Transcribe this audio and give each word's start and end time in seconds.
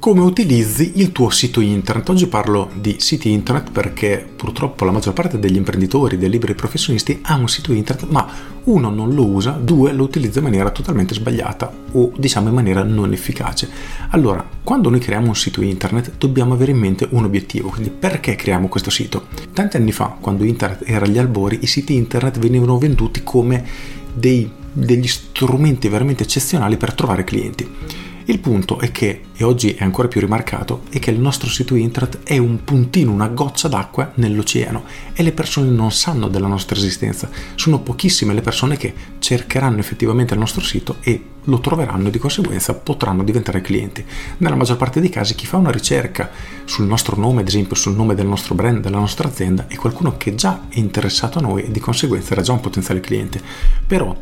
Come 0.00 0.22
utilizzi 0.22 0.92
il 0.94 1.12
tuo 1.12 1.28
sito 1.28 1.60
internet? 1.60 2.08
Oggi 2.08 2.26
parlo 2.26 2.70
di 2.74 2.96
siti 3.00 3.30
internet 3.32 3.70
perché 3.70 4.26
purtroppo 4.34 4.86
la 4.86 4.92
maggior 4.92 5.12
parte 5.12 5.38
degli 5.38 5.56
imprenditori, 5.56 6.16
dei 6.16 6.30
liberi 6.30 6.54
professionisti 6.54 7.18
ha 7.20 7.34
un 7.34 7.50
sito 7.50 7.74
internet, 7.74 8.08
ma 8.08 8.26
uno 8.64 8.88
non 8.88 9.12
lo 9.12 9.26
usa, 9.26 9.50
due 9.50 9.92
lo 9.92 10.04
utilizza 10.04 10.38
in 10.38 10.46
maniera 10.46 10.70
totalmente 10.70 11.12
sbagliata 11.12 11.70
o 11.92 12.12
diciamo 12.16 12.48
in 12.48 12.54
maniera 12.54 12.82
non 12.82 13.12
efficace. 13.12 13.68
Allora, 14.12 14.42
quando 14.64 14.88
noi 14.88 15.00
creiamo 15.00 15.26
un 15.26 15.36
sito 15.36 15.60
internet 15.60 16.12
dobbiamo 16.16 16.54
avere 16.54 16.70
in 16.70 16.78
mente 16.78 17.06
un 17.10 17.24
obiettivo, 17.24 17.68
quindi 17.68 17.90
perché 17.90 18.36
creiamo 18.36 18.68
questo 18.68 18.88
sito? 18.88 19.26
Tanti 19.52 19.76
anni 19.76 19.92
fa, 19.92 20.16
quando 20.18 20.44
internet 20.44 20.88
era 20.88 21.04
agli 21.04 21.18
albori, 21.18 21.58
i 21.60 21.66
siti 21.66 21.94
internet 21.94 22.38
venivano 22.38 22.78
venduti 22.78 23.20
come 23.22 23.66
dei, 24.14 24.50
degli 24.72 25.06
strumenti 25.06 25.88
veramente 25.88 26.22
eccezionali 26.22 26.78
per 26.78 26.94
trovare 26.94 27.22
clienti. 27.22 28.08
Il 28.30 28.38
punto 28.38 28.78
è 28.78 28.92
che, 28.92 29.22
e 29.34 29.42
oggi 29.42 29.74
è 29.74 29.82
ancora 29.82 30.06
più 30.06 30.20
rimarcato, 30.20 30.82
è 30.90 31.00
che 31.00 31.10
il 31.10 31.18
nostro 31.18 31.48
sito 31.48 31.74
internet 31.74 32.20
è 32.22 32.38
un 32.38 32.62
puntino, 32.62 33.10
una 33.10 33.26
goccia 33.26 33.66
d'acqua 33.66 34.12
nell'oceano 34.14 34.84
e 35.14 35.24
le 35.24 35.32
persone 35.32 35.68
non 35.68 35.90
sanno 35.90 36.28
della 36.28 36.46
nostra 36.46 36.76
esistenza. 36.76 37.28
Sono 37.56 37.80
pochissime 37.80 38.32
le 38.32 38.40
persone 38.40 38.76
che 38.76 38.94
cercheranno 39.18 39.80
effettivamente 39.80 40.34
il 40.34 40.38
nostro 40.38 40.60
sito 40.60 40.98
e 41.00 41.24
lo 41.42 41.58
troveranno 41.58 42.06
e 42.06 42.10
di 42.12 42.18
conseguenza 42.18 42.72
potranno 42.72 43.24
diventare 43.24 43.62
clienti. 43.62 44.04
Nella 44.36 44.54
maggior 44.54 44.76
parte 44.76 45.00
dei 45.00 45.10
casi 45.10 45.34
chi 45.34 45.46
fa 45.46 45.56
una 45.56 45.72
ricerca 45.72 46.30
sul 46.66 46.86
nostro 46.86 47.16
nome, 47.16 47.40
ad 47.40 47.48
esempio 47.48 47.74
sul 47.74 47.96
nome 47.96 48.14
del 48.14 48.28
nostro 48.28 48.54
brand, 48.54 48.80
della 48.80 48.98
nostra 49.00 49.26
azienda, 49.26 49.66
è 49.66 49.74
qualcuno 49.74 50.16
che 50.16 50.36
già 50.36 50.66
è 50.68 50.78
interessato 50.78 51.40
a 51.40 51.42
noi 51.42 51.64
e 51.64 51.72
di 51.72 51.80
conseguenza 51.80 52.34
era 52.34 52.42
già 52.42 52.52
un 52.52 52.60
potenziale 52.60 53.00
cliente. 53.00 53.42
Però 53.84 54.16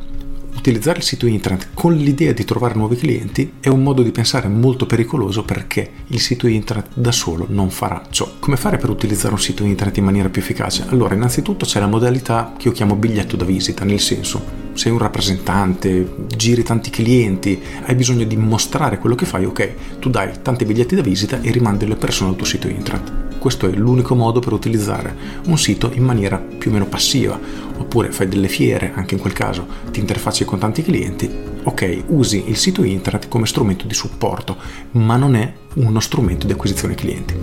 utilizzare 0.58 0.98
il 0.98 1.04
sito 1.04 1.26
internet 1.26 1.68
con 1.72 1.94
l'idea 1.94 2.32
di 2.32 2.44
trovare 2.44 2.74
nuovi 2.74 2.96
clienti 2.96 3.54
è 3.60 3.68
un 3.68 3.82
modo 3.82 4.02
di 4.02 4.10
pensare 4.10 4.48
molto 4.48 4.86
pericoloso 4.86 5.44
perché 5.44 5.90
il 6.08 6.20
sito 6.20 6.48
internet 6.48 6.90
da 6.94 7.12
solo 7.12 7.46
non 7.48 7.70
farà 7.70 8.02
ciò. 8.10 8.28
Come 8.40 8.56
fare 8.56 8.76
per 8.76 8.90
utilizzare 8.90 9.34
un 9.34 9.40
sito 9.40 9.64
internet 9.64 9.96
in 9.98 10.04
maniera 10.04 10.28
più 10.28 10.42
efficace? 10.42 10.84
Allora, 10.88 11.14
innanzitutto 11.14 11.64
c'è 11.64 11.78
la 11.78 11.86
modalità 11.86 12.54
che 12.58 12.68
io 12.68 12.74
chiamo 12.74 12.96
biglietto 12.96 13.36
da 13.36 13.44
visita, 13.44 13.84
nel 13.84 14.00
senso 14.00 14.66
sei 14.74 14.92
un 14.92 14.98
rappresentante, 14.98 16.14
giri 16.36 16.62
tanti 16.62 16.90
clienti, 16.90 17.60
hai 17.84 17.94
bisogno 17.94 18.24
di 18.24 18.36
mostrare 18.36 18.98
quello 18.98 19.16
che 19.16 19.26
fai, 19.26 19.44
ok, 19.44 19.98
tu 19.98 20.08
dai 20.08 20.42
tanti 20.42 20.64
biglietti 20.64 20.94
da 20.94 21.02
visita 21.02 21.40
e 21.40 21.50
rimandi 21.50 21.86
le 21.86 21.96
persone 21.96 22.30
al 22.30 22.36
tuo 22.36 22.46
sito 22.46 22.68
internet. 22.68 23.27
Questo 23.38 23.68
è 23.68 23.72
l'unico 23.72 24.14
modo 24.14 24.40
per 24.40 24.52
utilizzare 24.52 25.14
un 25.46 25.58
sito 25.58 25.90
in 25.92 26.04
maniera 26.04 26.38
più 26.38 26.70
o 26.70 26.72
meno 26.74 26.86
passiva, 26.86 27.38
oppure 27.76 28.10
fai 28.10 28.28
delle 28.28 28.48
fiere, 28.48 28.92
anche 28.94 29.14
in 29.14 29.20
quel 29.20 29.32
caso 29.32 29.66
ti 29.90 30.00
interfacci 30.00 30.44
con 30.44 30.58
tanti 30.58 30.82
clienti, 30.82 31.30
ok, 31.62 32.04
usi 32.08 32.44
il 32.46 32.56
sito 32.56 32.82
internet 32.82 33.28
come 33.28 33.46
strumento 33.46 33.86
di 33.86 33.94
supporto, 33.94 34.56
ma 34.92 35.16
non 35.16 35.36
è 35.36 35.52
uno 35.74 36.00
strumento 36.00 36.46
di 36.46 36.52
acquisizione 36.52 36.94
clienti. 36.94 37.34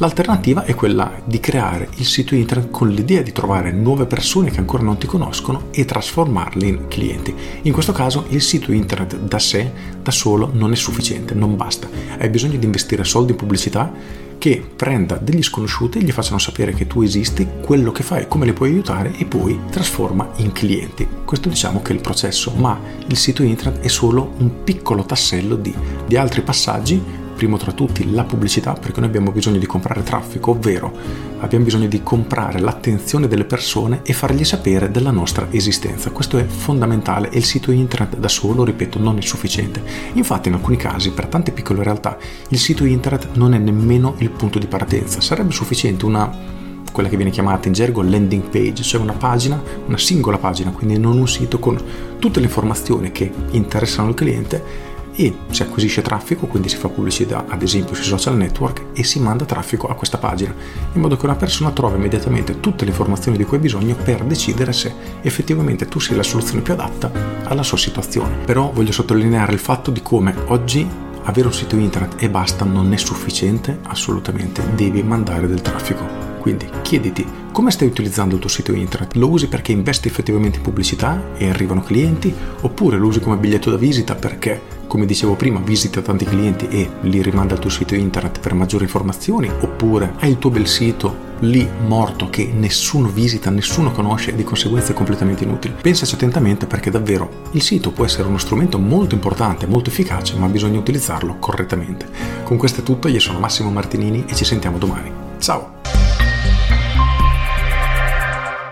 L'alternativa 0.00 0.64
è 0.64 0.74
quella 0.74 1.12
di 1.26 1.40
creare 1.40 1.90
il 1.96 2.06
sito 2.06 2.34
internet 2.34 2.70
con 2.70 2.88
l'idea 2.88 3.20
di 3.20 3.32
trovare 3.32 3.70
nuove 3.70 4.06
persone 4.06 4.50
che 4.50 4.58
ancora 4.58 4.82
non 4.82 4.96
ti 4.96 5.06
conoscono 5.06 5.66
e 5.72 5.84
trasformarli 5.84 6.66
in 6.66 6.88
clienti. 6.88 7.34
In 7.62 7.72
questo 7.74 7.92
caso 7.92 8.24
il 8.30 8.40
sito 8.40 8.72
internet 8.72 9.18
da 9.18 9.38
sé, 9.38 9.70
da 10.02 10.10
solo, 10.10 10.48
non 10.54 10.72
è 10.72 10.74
sufficiente, 10.74 11.34
non 11.34 11.54
basta. 11.54 11.86
Hai 12.18 12.30
bisogno 12.30 12.56
di 12.56 12.64
investire 12.64 13.04
soldi 13.04 13.32
in 13.32 13.36
pubblicità 13.36 13.92
che 14.40 14.64
prenda 14.74 15.16
degli 15.16 15.42
sconosciuti 15.42 16.02
gli 16.02 16.12
facciano 16.12 16.38
sapere 16.38 16.72
che 16.72 16.86
tu 16.86 17.02
esisti, 17.02 17.46
quello 17.60 17.92
che 17.92 18.02
fai, 18.02 18.26
come 18.26 18.46
li 18.46 18.54
puoi 18.54 18.70
aiutare 18.70 19.12
e 19.18 19.26
poi 19.26 19.60
trasforma 19.70 20.30
in 20.36 20.52
clienti. 20.52 21.06
Questo 21.26 21.50
diciamo 21.50 21.82
che 21.82 21.92
è 21.92 21.94
il 21.94 22.00
processo, 22.00 22.50
ma 22.56 22.80
il 23.06 23.18
sito 23.18 23.42
internet 23.42 23.82
è 23.82 23.88
solo 23.88 24.32
un 24.38 24.64
piccolo 24.64 25.04
tassello 25.04 25.56
di, 25.56 25.74
di 26.06 26.16
altri 26.16 26.40
passaggi 26.40 27.02
primo 27.40 27.56
tra 27.56 27.72
tutti 27.72 28.12
la 28.12 28.24
pubblicità, 28.24 28.74
perché 28.74 29.00
noi 29.00 29.08
abbiamo 29.08 29.32
bisogno 29.32 29.58
di 29.58 29.64
comprare 29.64 30.02
traffico, 30.02 30.50
ovvero 30.50 30.92
abbiamo 31.38 31.64
bisogno 31.64 31.86
di 31.86 32.02
comprare 32.02 32.60
l'attenzione 32.60 33.28
delle 33.28 33.46
persone 33.46 34.00
e 34.02 34.12
fargli 34.12 34.44
sapere 34.44 34.90
della 34.90 35.10
nostra 35.10 35.46
esistenza. 35.50 36.10
Questo 36.10 36.36
è 36.36 36.44
fondamentale 36.44 37.30
e 37.30 37.38
il 37.38 37.44
sito 37.44 37.70
internet 37.70 38.18
da 38.18 38.28
solo, 38.28 38.62
ripeto, 38.62 38.98
non 38.98 39.16
è 39.16 39.22
sufficiente. 39.22 39.82
Infatti 40.12 40.48
in 40.48 40.54
alcuni 40.54 40.76
casi, 40.76 41.12
per 41.12 41.28
tante 41.28 41.50
piccole 41.52 41.82
realtà, 41.82 42.18
il 42.48 42.58
sito 42.58 42.84
internet 42.84 43.30
non 43.32 43.54
è 43.54 43.58
nemmeno 43.58 44.16
il 44.18 44.28
punto 44.28 44.58
di 44.58 44.66
partenza. 44.66 45.22
Sarebbe 45.22 45.52
sufficiente 45.52 46.04
una 46.04 46.58
quella 46.92 47.08
che 47.08 47.16
viene 47.16 47.30
chiamata 47.30 47.68
in 47.68 47.72
gergo 47.72 48.02
landing 48.02 48.50
page, 48.50 48.82
cioè 48.82 49.00
una 49.00 49.14
pagina, 49.14 49.62
una 49.86 49.96
singola 49.96 50.36
pagina, 50.36 50.72
quindi 50.72 50.98
non 50.98 51.16
un 51.16 51.28
sito 51.28 51.58
con 51.58 51.80
tutte 52.18 52.40
le 52.40 52.46
informazioni 52.46 53.12
che 53.12 53.32
interessano 53.52 54.10
il 54.10 54.14
cliente 54.14 54.88
e 55.20 55.36
si 55.50 55.60
acquisisce 55.60 56.00
traffico, 56.00 56.46
quindi 56.46 56.70
si 56.70 56.76
fa 56.76 56.88
pubblicità 56.88 57.44
ad 57.46 57.60
esempio 57.60 57.94
sui 57.94 58.04
social 58.04 58.38
network 58.38 58.86
e 58.94 59.04
si 59.04 59.20
manda 59.20 59.44
traffico 59.44 59.86
a 59.86 59.94
questa 59.94 60.16
pagina, 60.16 60.54
in 60.94 61.00
modo 61.02 61.18
che 61.18 61.26
una 61.26 61.34
persona 61.34 61.72
trova 61.72 61.96
immediatamente 61.96 62.58
tutte 62.58 62.86
le 62.86 62.90
informazioni 62.92 63.36
di 63.36 63.44
cui 63.44 63.58
ha 63.58 63.60
bisogno 63.60 63.94
per 64.02 64.24
decidere 64.24 64.72
se 64.72 64.90
effettivamente 65.20 65.88
tu 65.88 65.98
sei 65.98 66.16
la 66.16 66.22
soluzione 66.22 66.62
più 66.62 66.72
adatta 66.72 67.12
alla 67.44 67.62
sua 67.62 67.76
situazione. 67.76 68.36
Però 68.46 68.70
voglio 68.72 68.92
sottolineare 68.92 69.52
il 69.52 69.58
fatto 69.58 69.90
di 69.90 70.00
come 70.00 70.34
oggi 70.46 70.88
avere 71.24 71.48
un 71.48 71.52
sito 71.52 71.76
internet 71.76 72.22
e 72.22 72.30
basta 72.30 72.64
non 72.64 72.90
è 72.90 72.96
sufficiente, 72.96 73.78
assolutamente, 73.88 74.62
devi 74.74 75.02
mandare 75.02 75.46
del 75.46 75.60
traffico. 75.60 76.28
Quindi 76.40 76.66
chiediti 76.80 77.26
come 77.52 77.72
stai 77.72 77.88
utilizzando 77.88 78.36
il 78.36 78.40
tuo 78.40 78.48
sito 78.48 78.72
internet? 78.72 79.16
Lo 79.16 79.28
usi 79.28 79.48
perché 79.48 79.72
investi 79.72 80.08
effettivamente 80.08 80.56
in 80.56 80.62
pubblicità 80.62 81.34
e 81.36 81.50
arrivano 81.50 81.82
clienti? 81.82 82.34
Oppure 82.62 82.96
lo 82.96 83.08
usi 83.08 83.20
come 83.20 83.36
biglietto 83.36 83.70
da 83.70 83.76
visita 83.76 84.14
perché 84.14 84.78
come 84.90 85.06
dicevo 85.06 85.36
prima, 85.36 85.60
visita 85.60 86.02
tanti 86.02 86.24
clienti 86.24 86.66
e 86.66 86.90
li 87.02 87.22
rimanda 87.22 87.54
al 87.54 87.60
tuo 87.60 87.70
sito 87.70 87.94
internet 87.94 88.40
per 88.40 88.54
maggiori 88.54 88.82
informazioni, 88.82 89.48
oppure 89.48 90.14
hai 90.18 90.30
il 90.30 90.38
tuo 90.38 90.50
bel 90.50 90.66
sito 90.66 91.28
lì 91.42 91.66
morto 91.86 92.28
che 92.28 92.50
nessuno 92.52 93.06
visita, 93.06 93.50
nessuno 93.50 93.92
conosce 93.92 94.32
e 94.32 94.34
di 94.34 94.42
conseguenza 94.42 94.90
è 94.90 94.94
completamente 94.96 95.44
inutile. 95.44 95.74
Pensaci 95.80 96.16
attentamente 96.16 96.66
perché 96.66 96.90
davvero 96.90 97.44
il 97.52 97.62
sito 97.62 97.92
può 97.92 98.04
essere 98.04 98.26
uno 98.26 98.38
strumento 98.38 98.80
molto 98.80 99.14
importante, 99.14 99.68
molto 99.68 99.90
efficace, 99.90 100.34
ma 100.34 100.48
bisogna 100.48 100.80
utilizzarlo 100.80 101.36
correttamente. 101.38 102.08
Con 102.42 102.56
questo 102.56 102.80
è 102.80 102.82
tutto, 102.82 103.06
io 103.06 103.20
sono 103.20 103.38
Massimo 103.38 103.70
Martinini 103.70 104.24
e 104.26 104.34
ci 104.34 104.44
sentiamo 104.44 104.76
domani. 104.76 105.12
Ciao! 105.38 105.74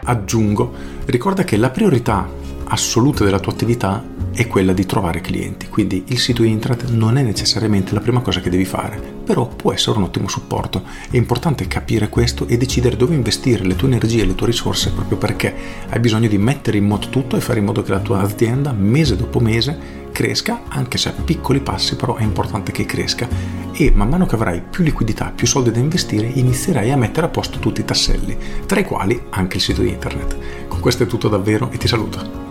Aggiungo, 0.02 0.72
ricorda 1.04 1.44
che 1.44 1.56
la 1.56 1.70
priorità 1.70 2.28
assoluta 2.68 3.24
della 3.24 3.40
tua 3.40 3.52
attività 3.52 4.04
è 4.32 4.46
quella 4.46 4.72
di 4.72 4.86
trovare 4.86 5.20
clienti, 5.20 5.68
quindi 5.68 6.04
il 6.08 6.18
sito 6.18 6.42
internet 6.42 6.90
non 6.90 7.16
è 7.18 7.22
necessariamente 7.22 7.92
la 7.92 8.00
prima 8.00 8.20
cosa 8.20 8.40
che 8.40 8.50
devi 8.50 8.64
fare, 8.64 9.00
però 9.24 9.48
può 9.48 9.72
essere 9.72 9.98
un 9.98 10.04
ottimo 10.04 10.28
supporto. 10.28 10.82
È 11.10 11.16
importante 11.16 11.66
capire 11.66 12.08
questo 12.08 12.46
e 12.46 12.56
decidere 12.56 12.96
dove 12.96 13.14
investire 13.14 13.64
le 13.64 13.74
tue 13.74 13.88
energie 13.88 14.22
e 14.22 14.26
le 14.26 14.34
tue 14.34 14.46
risorse 14.46 14.92
proprio 14.92 15.18
perché 15.18 15.54
hai 15.88 15.98
bisogno 15.98 16.28
di 16.28 16.38
mettere 16.38 16.76
in 16.76 16.86
moto 16.86 17.08
tutto 17.08 17.36
e 17.36 17.40
fare 17.40 17.58
in 17.58 17.64
modo 17.64 17.82
che 17.82 17.90
la 17.90 18.00
tua 18.00 18.20
azienda 18.20 18.72
mese 18.72 19.16
dopo 19.16 19.40
mese 19.40 20.06
cresca, 20.12 20.62
anche 20.68 20.98
se 20.98 21.08
a 21.10 21.12
piccoli 21.12 21.60
passi, 21.60 21.96
però 21.96 22.16
è 22.16 22.22
importante 22.22 22.72
che 22.72 22.86
cresca 22.86 23.28
e 23.72 23.92
man 23.94 24.08
mano 24.08 24.26
che 24.26 24.34
avrai 24.34 24.60
più 24.62 24.82
liquidità, 24.82 25.32
più 25.34 25.46
soldi 25.46 25.70
da 25.70 25.78
investire, 25.78 26.26
inizierai 26.26 26.90
a 26.90 26.96
mettere 26.96 27.26
a 27.26 27.30
posto 27.30 27.58
tutti 27.58 27.80
i 27.80 27.84
tasselli, 27.84 28.36
tra 28.66 28.80
i 28.80 28.84
quali 28.84 29.20
anche 29.30 29.56
il 29.56 29.62
sito 29.62 29.82
internet. 29.82 30.66
Con 30.66 30.80
questo 30.80 31.04
è 31.04 31.06
tutto 31.06 31.28
davvero 31.28 31.70
e 31.70 31.76
ti 31.78 31.86
saluto. 31.86 32.47